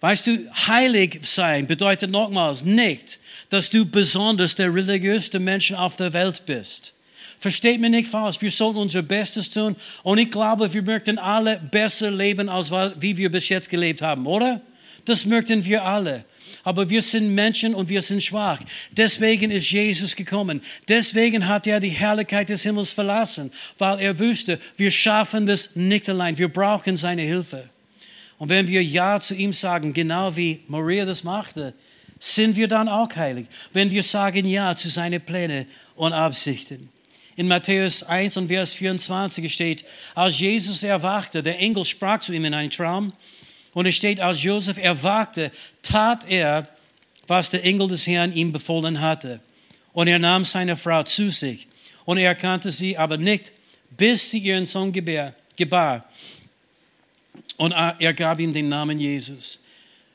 Weißt 0.00 0.28
du, 0.28 0.50
heilig 0.66 1.20
sein 1.24 1.66
bedeutet 1.66 2.10
nochmals 2.10 2.64
nicht, 2.64 3.18
dass 3.50 3.68
du 3.68 3.84
besonders 3.84 4.54
der 4.54 4.72
religiöste 4.72 5.38
Mensch 5.38 5.72
auf 5.72 5.96
der 5.96 6.14
Welt 6.14 6.46
bist. 6.46 6.94
Versteht 7.38 7.82
mir 7.82 7.90
nicht 7.90 8.08
falsch, 8.08 8.40
wir 8.40 8.50
sollten 8.50 8.78
unser 8.78 9.02
Bestes 9.02 9.50
tun 9.50 9.76
und 10.04 10.16
ich 10.16 10.30
glaube, 10.30 10.72
wir 10.72 10.82
möchten 10.82 11.18
alle 11.18 11.60
besser 11.70 12.10
leben, 12.10 12.48
als 12.48 12.72
wie 12.72 13.14
wir 13.18 13.30
bis 13.30 13.50
jetzt 13.50 13.68
gelebt 13.68 14.00
haben, 14.00 14.26
oder? 14.26 14.62
Das 15.04 15.26
möchten 15.26 15.62
wir 15.66 15.84
alle. 15.84 16.24
Aber 16.64 16.88
wir 16.90 17.02
sind 17.02 17.34
Menschen 17.34 17.74
und 17.74 17.88
wir 17.88 18.02
sind 18.02 18.22
schwach. 18.22 18.60
Deswegen 18.90 19.50
ist 19.50 19.70
Jesus 19.70 20.16
gekommen. 20.16 20.62
Deswegen 20.88 21.46
hat 21.46 21.66
er 21.66 21.80
die 21.80 21.90
Herrlichkeit 21.90 22.48
des 22.48 22.62
Himmels 22.62 22.92
verlassen, 22.92 23.52
weil 23.78 24.00
er 24.00 24.18
wusste, 24.18 24.58
wir 24.76 24.90
schaffen 24.90 25.46
das 25.46 25.76
nicht 25.76 26.08
allein. 26.08 26.36
Wir 26.38 26.48
brauchen 26.48 26.96
seine 26.96 27.22
Hilfe. 27.22 27.68
Und 28.38 28.48
wenn 28.48 28.68
wir 28.68 28.82
Ja 28.82 29.18
zu 29.20 29.34
ihm 29.34 29.52
sagen, 29.52 29.92
genau 29.92 30.36
wie 30.36 30.60
Maria 30.68 31.04
das 31.04 31.24
machte, 31.24 31.74
sind 32.18 32.56
wir 32.56 32.68
dann 32.68 32.88
auch 32.88 33.14
heilig. 33.16 33.46
Wenn 33.72 33.90
wir 33.90 34.02
sagen 34.02 34.46
Ja 34.46 34.74
zu 34.74 34.88
seinen 34.88 35.20
Plänen 35.20 35.66
und 35.94 36.12
Absichten. 36.12 36.90
In 37.36 37.48
Matthäus 37.48 38.02
1 38.02 38.38
und 38.38 38.48
Vers 38.48 38.74
24 38.74 39.52
steht, 39.52 39.84
als 40.14 40.40
Jesus 40.40 40.82
erwachte, 40.82 41.42
der 41.42 41.58
Engel 41.58 41.84
sprach 41.84 42.20
zu 42.20 42.32
ihm 42.32 42.46
in 42.46 42.54
einem 42.54 42.70
Traum, 42.70 43.12
und 43.76 43.84
es 43.84 43.94
steht, 43.94 44.20
als 44.20 44.42
Josef 44.42 44.78
erwachte, 44.78 45.52
tat 45.82 46.24
er, 46.26 46.66
was 47.26 47.50
der 47.50 47.62
Engel 47.62 47.88
des 47.88 48.06
Herrn 48.06 48.32
ihm 48.32 48.50
befohlen 48.50 49.02
hatte. 49.02 49.38
Und 49.92 50.08
er 50.08 50.18
nahm 50.18 50.44
seine 50.44 50.76
Frau 50.76 51.02
zu 51.02 51.30
sich. 51.30 51.68
Und 52.06 52.16
er 52.16 52.28
erkannte 52.28 52.70
sie 52.70 52.96
aber 52.96 53.18
nicht, 53.18 53.52
bis 53.90 54.30
sie 54.30 54.38
ihren 54.38 54.64
Sohn 54.64 54.94
gebar. 55.54 56.06
Und 57.58 57.72
er 57.72 58.14
gab 58.14 58.40
ihm 58.40 58.54
den 58.54 58.70
Namen 58.70 58.98
Jesus. 58.98 59.60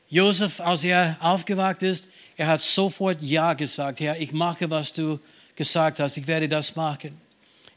Josef, 0.09 0.59
als 0.59 0.83
er 0.83 1.17
aufgewacht 1.19 1.83
ist, 1.83 2.07
er 2.37 2.47
hat 2.47 2.61
sofort 2.61 3.21
Ja 3.21 3.53
gesagt. 3.53 3.99
Herr, 3.99 4.19
ich 4.19 4.31
mache, 4.31 4.67
was 4.71 4.91
du 4.91 5.19
gesagt 5.55 5.99
hast. 5.99 6.17
Ich 6.17 6.25
werde 6.25 6.49
das 6.49 6.75
machen. 6.75 7.15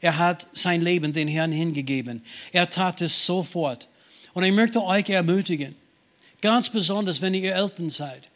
Er 0.01 0.17
hat 0.17 0.47
sein 0.51 0.81
Leben 0.81 1.13
den 1.13 1.27
Herrn 1.27 1.51
hingegeben. 1.51 2.23
Er 2.51 2.67
tat 2.67 3.01
es 3.01 3.23
sofort. 3.23 3.87
Und 4.35 4.43
ich 4.43 4.51
möchte 4.51 4.83
euch 4.83 5.09
ermutigen, 5.09 5.75
ganz 6.41 6.69
besonders, 6.69 7.21
wenn 7.21 7.33
ihr 7.33 7.55
Eltern 7.55 7.89
seid. 7.89 8.27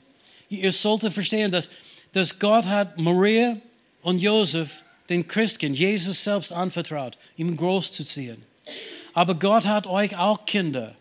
Ihr 0.49 0.71
solltet 0.71 1.13
verstehen, 1.13 1.51
dass, 1.51 1.69
dass 2.13 2.39
Gott 2.39 2.65
hat 2.65 2.97
Maria 2.97 3.57
und 4.01 4.19
Josef, 4.19 4.81
den 5.09 5.27
Christkind, 5.27 5.77
Jesus 5.77 6.23
selbst 6.23 6.53
anvertraut, 6.53 7.17
ihm 7.35 7.55
groß 7.55 7.91
zu 7.91 8.05
ziehen. 8.05 8.41
Aber 9.13 9.35
Gott 9.35 9.65
hat 9.65 9.87
euch 9.87 10.15
auch 10.17 10.45
Kinder 10.45 10.95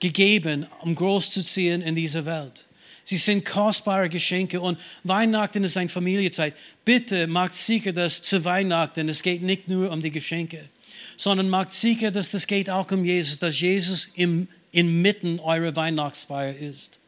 gegeben, 0.00 0.66
um 0.80 0.94
groß 0.94 1.30
zu 1.30 1.44
ziehen 1.44 1.82
in 1.82 1.94
dieser 1.94 2.24
Welt. 2.24 2.66
Sie 3.04 3.18
sind 3.18 3.44
kostbare 3.44 4.08
Geschenke 4.08 4.60
und 4.62 4.78
Weihnachten 5.04 5.62
ist 5.64 5.76
eine 5.76 5.90
Familienzeit. 5.90 6.54
Bitte 6.86 7.26
macht 7.26 7.52
sicher, 7.52 7.92
dass 7.92 8.22
zu 8.22 8.42
Weihnachten 8.44 9.10
es 9.10 9.22
geht 9.22 9.42
nicht 9.42 9.68
nur 9.68 9.90
um 9.90 10.00
die 10.00 10.10
Geschenke 10.10 10.70
sondern 11.18 11.50
macht 11.50 11.74
sicher, 11.74 12.10
dass 12.10 12.30
das 12.30 12.46
geht 12.46 12.70
auch 12.70 12.90
um 12.90 13.04
Jesus, 13.04 13.38
dass 13.38 13.60
Jesus 13.60 14.06
im, 14.14 14.48
inmitten 14.70 15.40
eurer 15.40 15.74
Weihnachtsfeier 15.76 16.56
ist. 16.56 16.98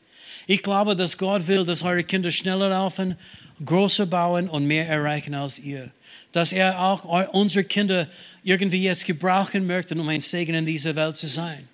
Ich 0.46 0.62
glaube, 0.62 0.96
dass 0.96 1.16
Gott 1.16 1.46
will, 1.46 1.64
dass 1.64 1.84
eure 1.84 2.02
Kinder 2.02 2.30
schneller 2.32 2.68
laufen, 2.68 3.16
größer 3.64 4.06
bauen 4.06 4.48
und 4.48 4.66
mehr 4.66 4.88
erreichen 4.88 5.34
als 5.34 5.60
ihr. 5.60 5.90
Dass 6.32 6.52
er 6.52 6.80
auch 6.80 7.04
unsere 7.32 7.64
Kinder 7.64 8.08
irgendwie 8.42 8.82
jetzt 8.82 9.06
gebrauchen 9.06 9.66
möchte, 9.66 9.94
um 9.94 10.08
ein 10.08 10.20
Segen 10.20 10.54
in 10.54 10.66
dieser 10.66 10.96
Welt 10.96 11.16
zu 11.16 11.28
sein. 11.28 11.68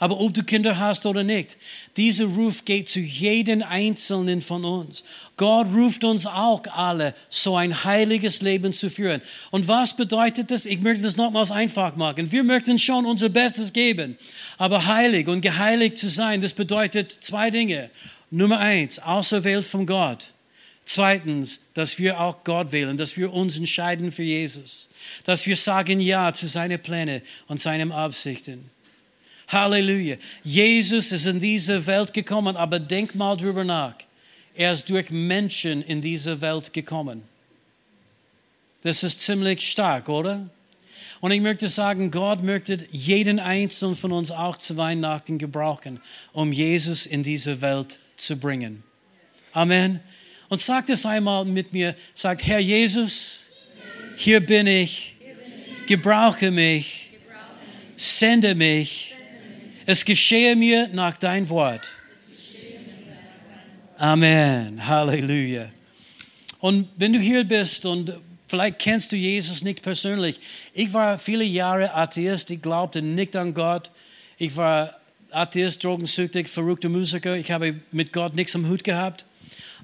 Aber 0.00 0.20
ob 0.20 0.32
du 0.32 0.44
Kinder 0.44 0.78
hast 0.78 1.06
oder 1.06 1.24
nicht, 1.24 1.56
dieser 1.96 2.26
Ruf 2.26 2.64
geht 2.64 2.88
zu 2.88 3.00
jedem 3.00 3.62
Einzelnen 3.62 4.42
von 4.42 4.64
uns. 4.64 5.02
Gott 5.36 5.66
ruft 5.74 6.04
uns 6.04 6.26
auch 6.26 6.62
alle, 6.72 7.14
so 7.28 7.56
ein 7.56 7.84
heiliges 7.84 8.40
Leben 8.40 8.72
zu 8.72 8.90
führen. 8.90 9.20
Und 9.50 9.66
was 9.66 9.96
bedeutet 9.96 10.52
das? 10.52 10.66
Ich 10.66 10.80
möchte 10.80 11.02
das 11.02 11.16
nochmals 11.16 11.50
einfach 11.50 11.96
machen. 11.96 12.30
Wir 12.30 12.44
möchten 12.44 12.78
schon 12.78 13.06
unser 13.06 13.28
Bestes 13.28 13.72
geben. 13.72 14.16
Aber 14.56 14.86
heilig 14.86 15.26
und 15.26 15.40
geheiligt 15.40 15.98
zu 15.98 16.08
sein, 16.08 16.40
das 16.40 16.54
bedeutet 16.54 17.10
zwei 17.20 17.50
Dinge. 17.50 17.90
Nummer 18.30 18.58
eins, 18.58 18.98
auserwählt 19.00 19.66
von 19.66 19.84
Gott. 19.84 20.32
Zweitens, 20.84 21.58
dass 21.74 21.98
wir 21.98 22.20
auch 22.20 22.44
Gott 22.44 22.72
wählen, 22.72 22.96
dass 22.96 23.16
wir 23.16 23.32
uns 23.32 23.58
entscheiden 23.58 24.10
für 24.10 24.22
Jesus, 24.22 24.88
dass 25.24 25.44
wir 25.44 25.56
sagen 25.56 26.00
Ja 26.00 26.32
zu 26.32 26.46
seinen 26.46 26.80
Plänen 26.80 27.20
und 27.46 27.60
seinen 27.60 27.92
Absichten. 27.92 28.70
Halleluja. 29.48 30.16
Jesus 30.44 31.10
ist 31.10 31.26
in 31.26 31.40
diese 31.40 31.86
Welt 31.86 32.12
gekommen, 32.12 32.56
aber 32.56 32.78
denk 32.78 33.14
mal 33.14 33.36
drüber 33.36 33.64
nach. 33.64 33.94
Er 34.54 34.74
ist 34.74 34.88
durch 34.90 35.10
Menschen 35.10 35.82
in 35.82 36.02
diese 36.02 36.40
Welt 36.40 36.72
gekommen. 36.72 37.22
Das 38.82 39.02
ist 39.02 39.22
ziemlich 39.22 39.68
stark, 39.68 40.08
oder? 40.08 40.48
Und 41.20 41.32
ich 41.32 41.40
möchte 41.40 41.68
sagen, 41.68 42.10
Gott 42.10 42.42
möchte 42.42 42.78
jeden 42.90 43.40
einzelnen 43.40 43.96
von 43.96 44.12
uns 44.12 44.30
auch 44.30 44.56
zu 44.56 44.76
Weihnachten 44.76 45.38
gebrauchen, 45.38 46.00
um 46.32 46.52
Jesus 46.52 47.06
in 47.06 47.22
diese 47.22 47.60
Welt 47.60 47.98
zu 48.16 48.36
bringen. 48.36 48.84
Amen. 49.52 50.00
Und 50.48 50.60
sagt 50.60 50.90
es 50.90 51.04
einmal 51.04 51.44
mit 51.44 51.72
mir, 51.72 51.96
sagt, 52.14 52.46
Herr 52.46 52.60
Jesus, 52.60 53.44
hier 54.16 54.40
bin 54.40 54.66
ich, 54.66 55.16
gebrauche 55.86 56.50
mich, 56.50 57.10
sende 57.96 58.54
mich 58.54 59.07
es 59.88 60.04
geschehe 60.04 60.54
mir 60.54 60.86
nach 60.92 61.16
dein 61.16 61.48
Wort. 61.48 61.88
Amen. 63.96 64.86
Halleluja. 64.86 65.70
Und 66.60 66.90
wenn 66.96 67.14
du 67.14 67.18
hier 67.18 67.42
bist 67.42 67.86
und 67.86 68.12
vielleicht 68.48 68.80
kennst 68.80 69.10
du 69.12 69.16
Jesus 69.16 69.64
nicht 69.64 69.80
persönlich. 69.80 70.38
Ich 70.74 70.92
war 70.92 71.16
viele 71.16 71.44
Jahre 71.44 71.94
Atheist. 71.94 72.50
Ich 72.50 72.60
glaubte 72.60 73.00
nicht 73.00 73.34
an 73.34 73.54
Gott. 73.54 73.90
Ich 74.36 74.54
war 74.58 74.94
Atheist, 75.30 75.82
drogensüchtig, 75.82 76.48
verrückter 76.48 76.90
Musiker. 76.90 77.36
Ich 77.36 77.50
habe 77.50 77.80
mit 77.90 78.12
Gott 78.12 78.34
nichts 78.34 78.54
am 78.54 78.68
Hut 78.68 78.84
gehabt. 78.84 79.24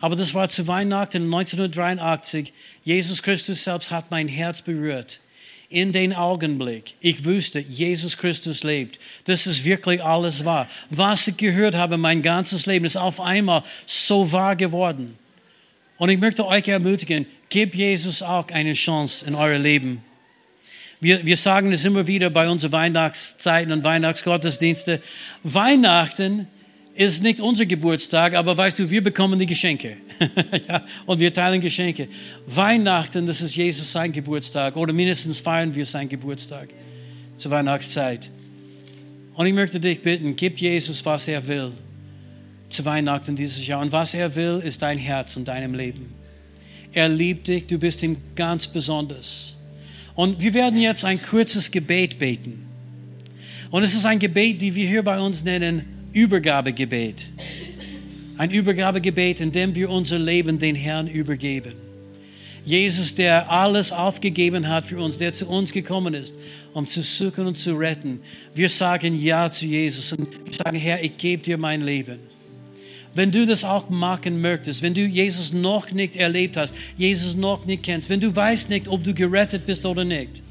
Aber 0.00 0.16
das 0.16 0.34
war 0.34 0.50
zu 0.50 0.66
Weihnachten 0.66 1.22
1983. 1.24 2.52
Jesus 2.82 3.22
Christus 3.22 3.64
selbst 3.64 3.90
hat 3.90 4.10
mein 4.10 4.28
Herz 4.28 4.60
berührt 4.60 5.18
in 5.74 5.92
den 5.92 6.12
Augenblick, 6.12 6.94
ich 7.00 7.24
wusste, 7.24 7.58
Jesus 7.58 8.16
Christus 8.16 8.62
lebt. 8.62 9.00
Das 9.24 9.46
ist 9.46 9.64
wirklich 9.64 10.02
alles 10.02 10.44
wahr. 10.44 10.68
Was 10.90 11.26
ich 11.26 11.36
gehört 11.36 11.74
habe, 11.74 11.98
mein 11.98 12.22
ganzes 12.22 12.66
Leben 12.66 12.84
ist 12.84 12.96
auf 12.96 13.20
einmal 13.20 13.62
so 13.86 14.30
wahr 14.30 14.56
geworden. 14.56 15.18
Und 15.98 16.08
ich 16.08 16.18
möchte 16.18 16.46
euch 16.46 16.68
ermutigen, 16.68 17.26
gebt 17.48 17.74
Jesus 17.74 18.22
auch 18.22 18.48
eine 18.48 18.74
Chance 18.74 19.26
in 19.26 19.34
eurem 19.34 19.62
Leben. 19.62 20.04
Wir, 21.00 21.26
wir 21.26 21.36
sagen 21.36 21.72
es 21.72 21.84
immer 21.84 22.06
wieder 22.06 22.30
bei 22.30 22.48
unseren 22.48 22.72
Weihnachtszeiten 22.72 23.72
und 23.72 23.84
Weihnachtsgottesdienste. 23.84 25.02
Weihnachten 25.42 26.46
ist 26.94 27.22
nicht 27.22 27.40
unser 27.40 27.66
Geburtstag, 27.66 28.34
aber 28.34 28.56
weißt 28.56 28.78
du, 28.78 28.88
wir 28.88 29.02
bekommen 29.02 29.38
die 29.38 29.46
Geschenke. 29.46 29.96
ja, 30.68 30.84
und 31.06 31.18
wir 31.18 31.32
teilen 31.32 31.60
Geschenke. 31.60 32.08
Weihnachten, 32.46 33.26
das 33.26 33.42
ist 33.42 33.56
Jesus 33.56 33.90
sein 33.90 34.12
Geburtstag. 34.12 34.76
Oder 34.76 34.92
mindestens 34.92 35.40
feiern 35.40 35.74
wir 35.74 35.84
seinen 35.84 36.08
Geburtstag 36.08 36.68
zur 37.36 37.50
Weihnachtszeit. 37.50 38.30
Und 39.34 39.46
ich 39.46 39.52
möchte 39.52 39.80
dich 39.80 40.00
bitten, 40.02 40.36
gib 40.36 40.58
Jesus, 40.58 41.04
was 41.04 41.26
er 41.26 41.46
will 41.46 41.72
zu 42.68 42.84
Weihnachten 42.84 43.34
dieses 43.34 43.66
Jahr. 43.66 43.80
Und 43.80 43.90
was 43.90 44.14
er 44.14 44.32
will, 44.34 44.62
ist 44.64 44.80
dein 44.80 44.98
Herz 44.98 45.36
und 45.36 45.48
deinem 45.48 45.74
Leben. 45.74 46.14
Er 46.92 47.08
liebt 47.08 47.48
dich, 47.48 47.66
du 47.66 47.76
bist 47.76 48.04
ihm 48.04 48.16
ganz 48.36 48.68
besonders. 48.68 49.54
Und 50.14 50.40
wir 50.40 50.54
werden 50.54 50.80
jetzt 50.80 51.04
ein 51.04 51.20
kurzes 51.20 51.68
Gebet 51.72 52.20
beten. 52.20 52.68
Und 53.72 53.82
es 53.82 53.94
ist 53.94 54.06
ein 54.06 54.20
Gebet, 54.20 54.62
die 54.62 54.72
wir 54.72 54.88
hier 54.88 55.02
bei 55.02 55.18
uns 55.18 55.42
nennen 55.42 55.93
Übergabegebet. 56.14 57.26
Ein 58.38 58.50
Übergabegebet, 58.50 59.40
in 59.40 59.50
dem 59.50 59.74
wir 59.74 59.90
unser 59.90 60.18
Leben 60.18 60.58
den 60.60 60.76
Herrn 60.76 61.08
übergeben. 61.08 61.74
Jesus, 62.64 63.14
der 63.14 63.50
alles 63.50 63.92
aufgegeben 63.92 64.68
hat 64.68 64.86
für 64.86 64.98
uns, 64.98 65.18
der 65.18 65.32
zu 65.32 65.48
uns 65.48 65.72
gekommen 65.72 66.14
ist, 66.14 66.34
um 66.72 66.86
zu 66.86 67.02
suchen 67.02 67.46
und 67.46 67.56
zu 67.56 67.74
retten. 67.74 68.20
Wir 68.54 68.68
sagen 68.68 69.20
Ja 69.20 69.50
zu 69.50 69.66
Jesus 69.66 70.12
und 70.12 70.28
wir 70.44 70.52
sagen, 70.52 70.78
Herr, 70.78 71.02
ich 71.02 71.16
gebe 71.16 71.42
dir 71.42 71.58
mein 71.58 71.82
Leben. 71.82 72.20
Wenn 73.14 73.30
du 73.30 73.44
das 73.44 73.64
auch 73.64 73.90
machen 73.90 74.40
möchtest, 74.40 74.82
wenn 74.82 74.94
du 74.94 75.02
Jesus 75.04 75.52
noch 75.52 75.90
nicht 75.90 76.16
erlebt 76.16 76.56
hast, 76.56 76.74
Jesus 76.96 77.36
noch 77.36 77.66
nicht 77.66 77.82
kennst, 77.82 78.08
wenn 78.08 78.20
du 78.20 78.34
weißt 78.34 78.70
nicht, 78.70 78.88
ob 78.88 79.02
du 79.04 79.12
gerettet 79.12 79.66
bist 79.66 79.84
oder 79.84 80.04
nicht, 80.04 80.42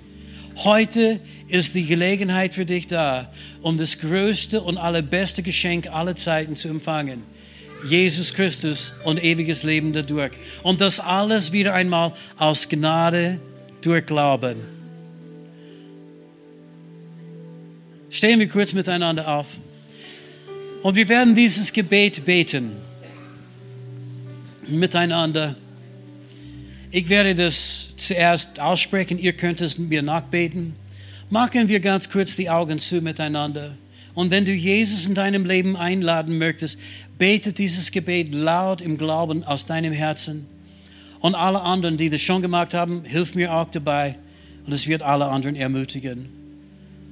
heute 0.57 1.19
ist 1.48 1.75
die 1.75 1.86
Gelegenheit 1.86 2.53
für 2.53 2.65
dich 2.65 2.88
da, 2.88 3.31
um 3.62 3.77
das 3.77 4.00
größte 4.00 4.62
und 4.62 4.77
allerbeste 4.77 5.43
Geschenk 5.43 5.88
aller 5.88 6.15
Zeiten 6.15 6.55
zu 6.55 6.67
empfangen. 6.67 7.24
Jesus 7.88 8.33
Christus 8.33 8.93
und 9.03 9.24
ewiges 9.24 9.63
Leben 9.63 9.91
dadurch. 9.93 10.31
Und 10.63 10.79
das 10.81 11.00
alles 11.00 11.51
wieder 11.51 11.74
einmal 11.74 12.13
aus 12.38 12.67
Gnade 12.69 13.39
durch 13.81 14.05
Glauben. 14.05 14.57
Stehen 18.10 18.39
wir 18.39 18.48
kurz 18.48 18.74
miteinander 18.74 19.27
auf. 19.27 19.48
Und 20.83 20.95
wir 20.95 21.10
werden 21.10 21.33
dieses 21.33 21.74
Gebet 21.74 22.24
beten. 22.25 22.74
Miteinander. 24.67 25.55
Ich 26.91 27.10
werde 27.10 27.33
das 27.33 27.83
zuerst 28.07 28.60
aussprechen, 28.60 29.17
ihr 29.17 29.33
könnt 29.33 29.62
es 29.62 29.77
mir 29.77 30.01
nachbeten. 30.01 30.74
Machen 31.29 31.67
wir 31.67 31.79
ganz 31.79 32.10
kurz 32.10 32.36
die 32.36 32.50
Augen 32.50 32.79
zu 32.79 33.01
miteinander. 33.01 33.75
Und 34.13 34.31
wenn 34.31 34.45
du 34.45 34.51
Jesus 34.51 35.07
in 35.07 35.15
deinem 35.15 35.45
Leben 35.45 35.75
einladen 35.75 36.38
möchtest, 36.38 36.79
bete 37.17 37.53
dieses 37.53 37.91
Gebet 37.91 38.33
laut 38.33 38.81
im 38.81 38.98
Glauben 38.98 39.43
aus 39.43 39.65
deinem 39.65 39.93
Herzen. 39.93 40.45
Und 41.19 41.36
alle 41.36 41.62
anderen, 41.62 41.98
die 41.98 42.10
das 42.10 42.22
schon 42.22 42.41
gemacht 42.41 42.74
haben, 42.74 43.03
hilf 43.05 43.33
mir 43.33 43.53
auch 43.53 43.69
dabei. 43.72 44.15
Und 44.65 44.74
es 44.74 44.88
wird 44.88 45.01
alle 45.01 45.25
anderen 45.25 45.55
ermutigen. 45.55 46.29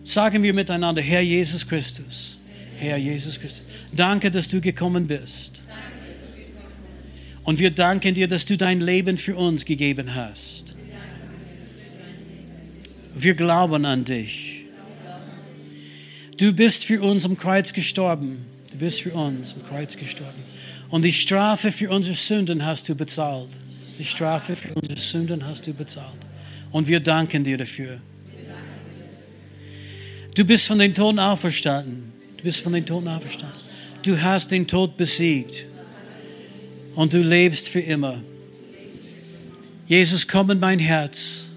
Sagen 0.03 0.43
wir 0.43 0.53
miteinander, 0.53 1.01
Herr 1.01 1.21
Jesus 1.21 1.67
Christus 1.67 2.41
Herr 2.81 2.97
Jesus 2.97 3.39
Christus, 3.39 3.63
danke, 3.91 4.31
dass 4.31 4.47
du 4.47 4.59
gekommen 4.59 5.05
bist. 5.05 5.61
Und 7.43 7.59
wir 7.59 7.69
danken 7.69 8.15
dir, 8.15 8.27
dass 8.27 8.45
du 8.45 8.57
dein 8.57 8.81
Leben 8.81 9.17
für 9.17 9.35
uns 9.35 9.65
gegeben 9.65 10.15
hast. 10.15 10.70
Wir 13.13 13.33
glauben 13.33 13.85
an 13.85 14.03
dich. 14.03 14.65
Du 16.37 16.53
bist 16.53 16.85
für 16.85 17.01
uns 17.01 17.25
am 17.25 17.37
Kreuz 17.37 17.73
gestorben. 17.73 18.45
Du 18.71 18.77
bist 18.77 19.01
für 19.01 19.11
uns 19.11 19.53
am 19.53 19.63
Kreuz 19.67 19.95
gestorben. 19.95 20.43
Und 20.89 21.03
die 21.03 21.11
Strafe 21.11 21.71
für 21.71 21.89
unsere 21.89 22.15
Sünden 22.15 22.65
hast 22.65 22.87
du 22.89 22.95
bezahlt. 22.95 23.49
Die 23.99 24.05
Strafe 24.05 24.55
für 24.55 24.73
unsere 24.73 24.99
Sünden 24.99 25.45
hast 25.45 25.67
du 25.67 25.73
bezahlt. 25.73 26.17
Und 26.71 26.87
wir 26.87 26.99
danken 26.99 27.43
dir 27.43 27.57
dafür. 27.57 27.99
Du 30.33 30.45
bist 30.45 30.67
von 30.67 30.79
den 30.79 30.95
Toten 30.95 31.19
auferstanden. 31.19 32.11
Du 32.37 32.43
bist 32.43 32.61
von 32.61 32.73
den 32.73 32.85
Toten 32.85 33.07
auferstanden. 33.07 33.59
Du 34.01 34.19
hast 34.19 34.51
den 34.51 34.65
Tod 34.65 34.97
besiegt. 34.97 35.65
Und 36.95 37.13
du 37.13 37.19
lebst 37.21 37.69
für 37.69 37.81
immer. 37.81 38.21
Jesus, 39.87 40.27
komm 40.27 40.49
in 40.51 40.59
mein 40.59 40.79
Herz. 40.79 41.50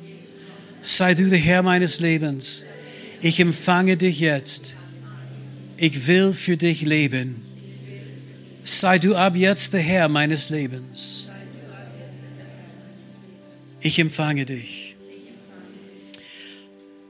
Sei 0.86 1.14
du 1.14 1.30
der 1.30 1.38
Herr 1.38 1.62
meines 1.62 1.98
Lebens. 1.98 2.62
Ich 3.22 3.40
empfange 3.40 3.96
dich 3.96 4.20
jetzt. 4.20 4.74
Ich 5.78 6.06
will 6.06 6.34
für 6.34 6.58
dich 6.58 6.82
leben. 6.82 7.42
Sei 8.64 8.98
du 8.98 9.16
ab 9.16 9.34
jetzt 9.34 9.72
der 9.72 9.80
Herr 9.80 10.08
meines 10.08 10.50
Lebens. 10.50 11.28
Ich 13.80 13.98
empfange 13.98 14.44
dich. 14.44 14.94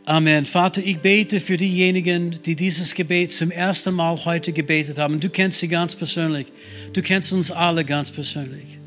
Amen. 0.05 0.45
Vater, 0.45 0.81
ich 0.85 0.99
bete 0.99 1.41
für 1.41 1.57
diejenigen, 1.57 2.41
die 2.45 2.55
dieses 2.55 2.95
Gebet 2.95 3.33
zum 3.33 3.51
ersten 3.51 3.95
Mal 3.95 4.25
heute 4.25 4.53
gebetet 4.53 4.99
haben. 4.99 5.19
Du 5.19 5.29
kennst 5.31 5.59
sie 5.59 5.69
ganz 5.69 5.97
persönlich. 5.97 6.47
Du 6.93 7.03
kennst 7.03 7.33
uns 7.33 7.51
alle 7.51 7.85
ganz 7.85 8.11
persönlich. 8.13 8.79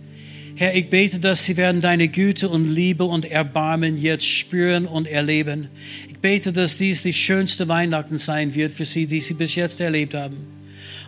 Herr, 0.59 0.73
ich 0.73 0.89
bete, 0.89 1.19
dass 1.19 1.45
sie 1.45 1.55
werden 1.55 1.81
deine 1.81 2.07
Güte 2.07 2.49
und 2.49 2.65
Liebe 2.65 3.03
und 3.03 3.25
Erbarmen 3.25 3.95
jetzt 3.95 4.25
spüren 4.25 4.87
und 4.87 5.07
erleben. 5.07 5.67
Ich 6.09 6.17
bete, 6.17 6.51
dass 6.51 6.79
dies 6.79 7.03
die 7.03 7.13
schönste 7.13 7.67
Weihnachten 7.67 8.17
sein 8.17 8.55
wird 8.55 8.71
für 8.71 8.85
sie, 8.85 9.05
die 9.05 9.19
sie 9.19 9.35
bis 9.35 9.53
jetzt 9.53 9.79
erlebt 9.79 10.15
haben. 10.15 10.47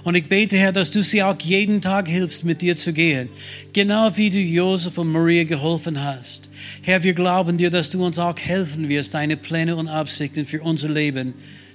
Und 0.04 0.14
ich 0.14 0.30
bete, 0.30 0.56
Herr, 0.56 0.72
dass 0.72 0.92
du 0.92 1.04
sie 1.04 1.24
auch 1.24 1.36
jeden 1.42 1.82
Tag 1.82 2.08
hilfst, 2.08 2.46
mit 2.46 2.62
dir 2.62 2.76
zu 2.76 2.94
gehen. 2.94 3.30
Genau 3.74 4.16
wie 4.16 4.30
du 4.30 4.38
Josef 4.38 5.00
und 5.00 5.12
Maria 5.12 5.46
geholfen 5.46 6.04
hast. 6.04 6.48
Herr, 6.84 7.02
wir 7.02 7.16
glauben 7.16 7.58
dir, 7.58 7.72
dass 7.72 7.90
du 7.90 8.06
uns 8.06 8.20
auch 8.20 8.38
helfen 8.38 8.88
wirst, 8.88 9.16
deine 9.16 9.36
Pläne 9.36 9.76
und 9.76 9.88
Absichten 9.88 10.46
für 10.46 10.62
unser 10.62 10.90
Leben 10.90 11.34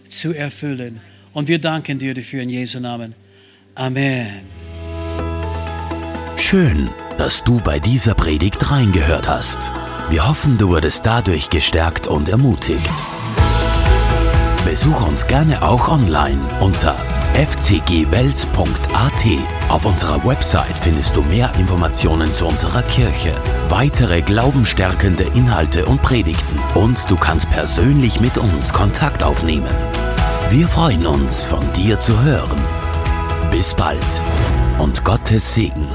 zu 0.08 0.32
erfüllen. 0.32 1.00
Und 1.32 1.48
wir 1.48 1.58
danken 1.58 1.98
dir 1.98 2.14
dafür 2.14 2.42
in 2.42 2.50
Jesu 2.50 2.78
Namen. 2.78 3.16
Amen. 3.74 4.42
Schön, 6.36 6.88
dass 7.18 7.44
du 7.44 7.60
bei 7.60 7.78
dieser 7.78 8.14
Predigt 8.14 8.70
reingehört 8.70 9.28
hast. 9.28 9.72
Wir 10.08 10.28
hoffen, 10.28 10.58
du 10.58 10.68
wurdest 10.68 11.06
dadurch 11.06 11.48
gestärkt 11.48 12.06
und 12.06 12.28
ermutigt. 12.28 12.90
Besuch 14.64 15.06
uns 15.06 15.26
gerne 15.26 15.62
auch 15.62 15.88
online 15.88 16.40
unter 16.60 16.96
fcgwels.at. 17.34 18.48
Auf 19.68 19.84
unserer 19.84 20.24
Website 20.24 20.78
findest 20.80 21.16
du 21.16 21.22
mehr 21.22 21.52
Informationen 21.58 22.32
zu 22.32 22.46
unserer 22.46 22.82
Kirche, 22.82 23.32
weitere 23.68 24.22
glaubenstärkende 24.22 25.24
Inhalte 25.34 25.84
und 25.84 26.00
Predigten 26.02 26.58
und 26.74 27.10
du 27.10 27.16
kannst 27.16 27.50
persönlich 27.50 28.20
mit 28.20 28.38
uns 28.38 28.72
Kontakt 28.72 29.22
aufnehmen. 29.22 29.70
Wir 30.50 30.68
freuen 30.68 31.06
uns, 31.06 31.42
von 31.42 31.72
dir 31.72 32.00
zu 32.00 32.22
hören. 32.22 32.58
Bis 33.50 33.74
bald 33.74 34.00
und 34.78 35.04
Gottes 35.04 35.54
Segen. 35.54 35.88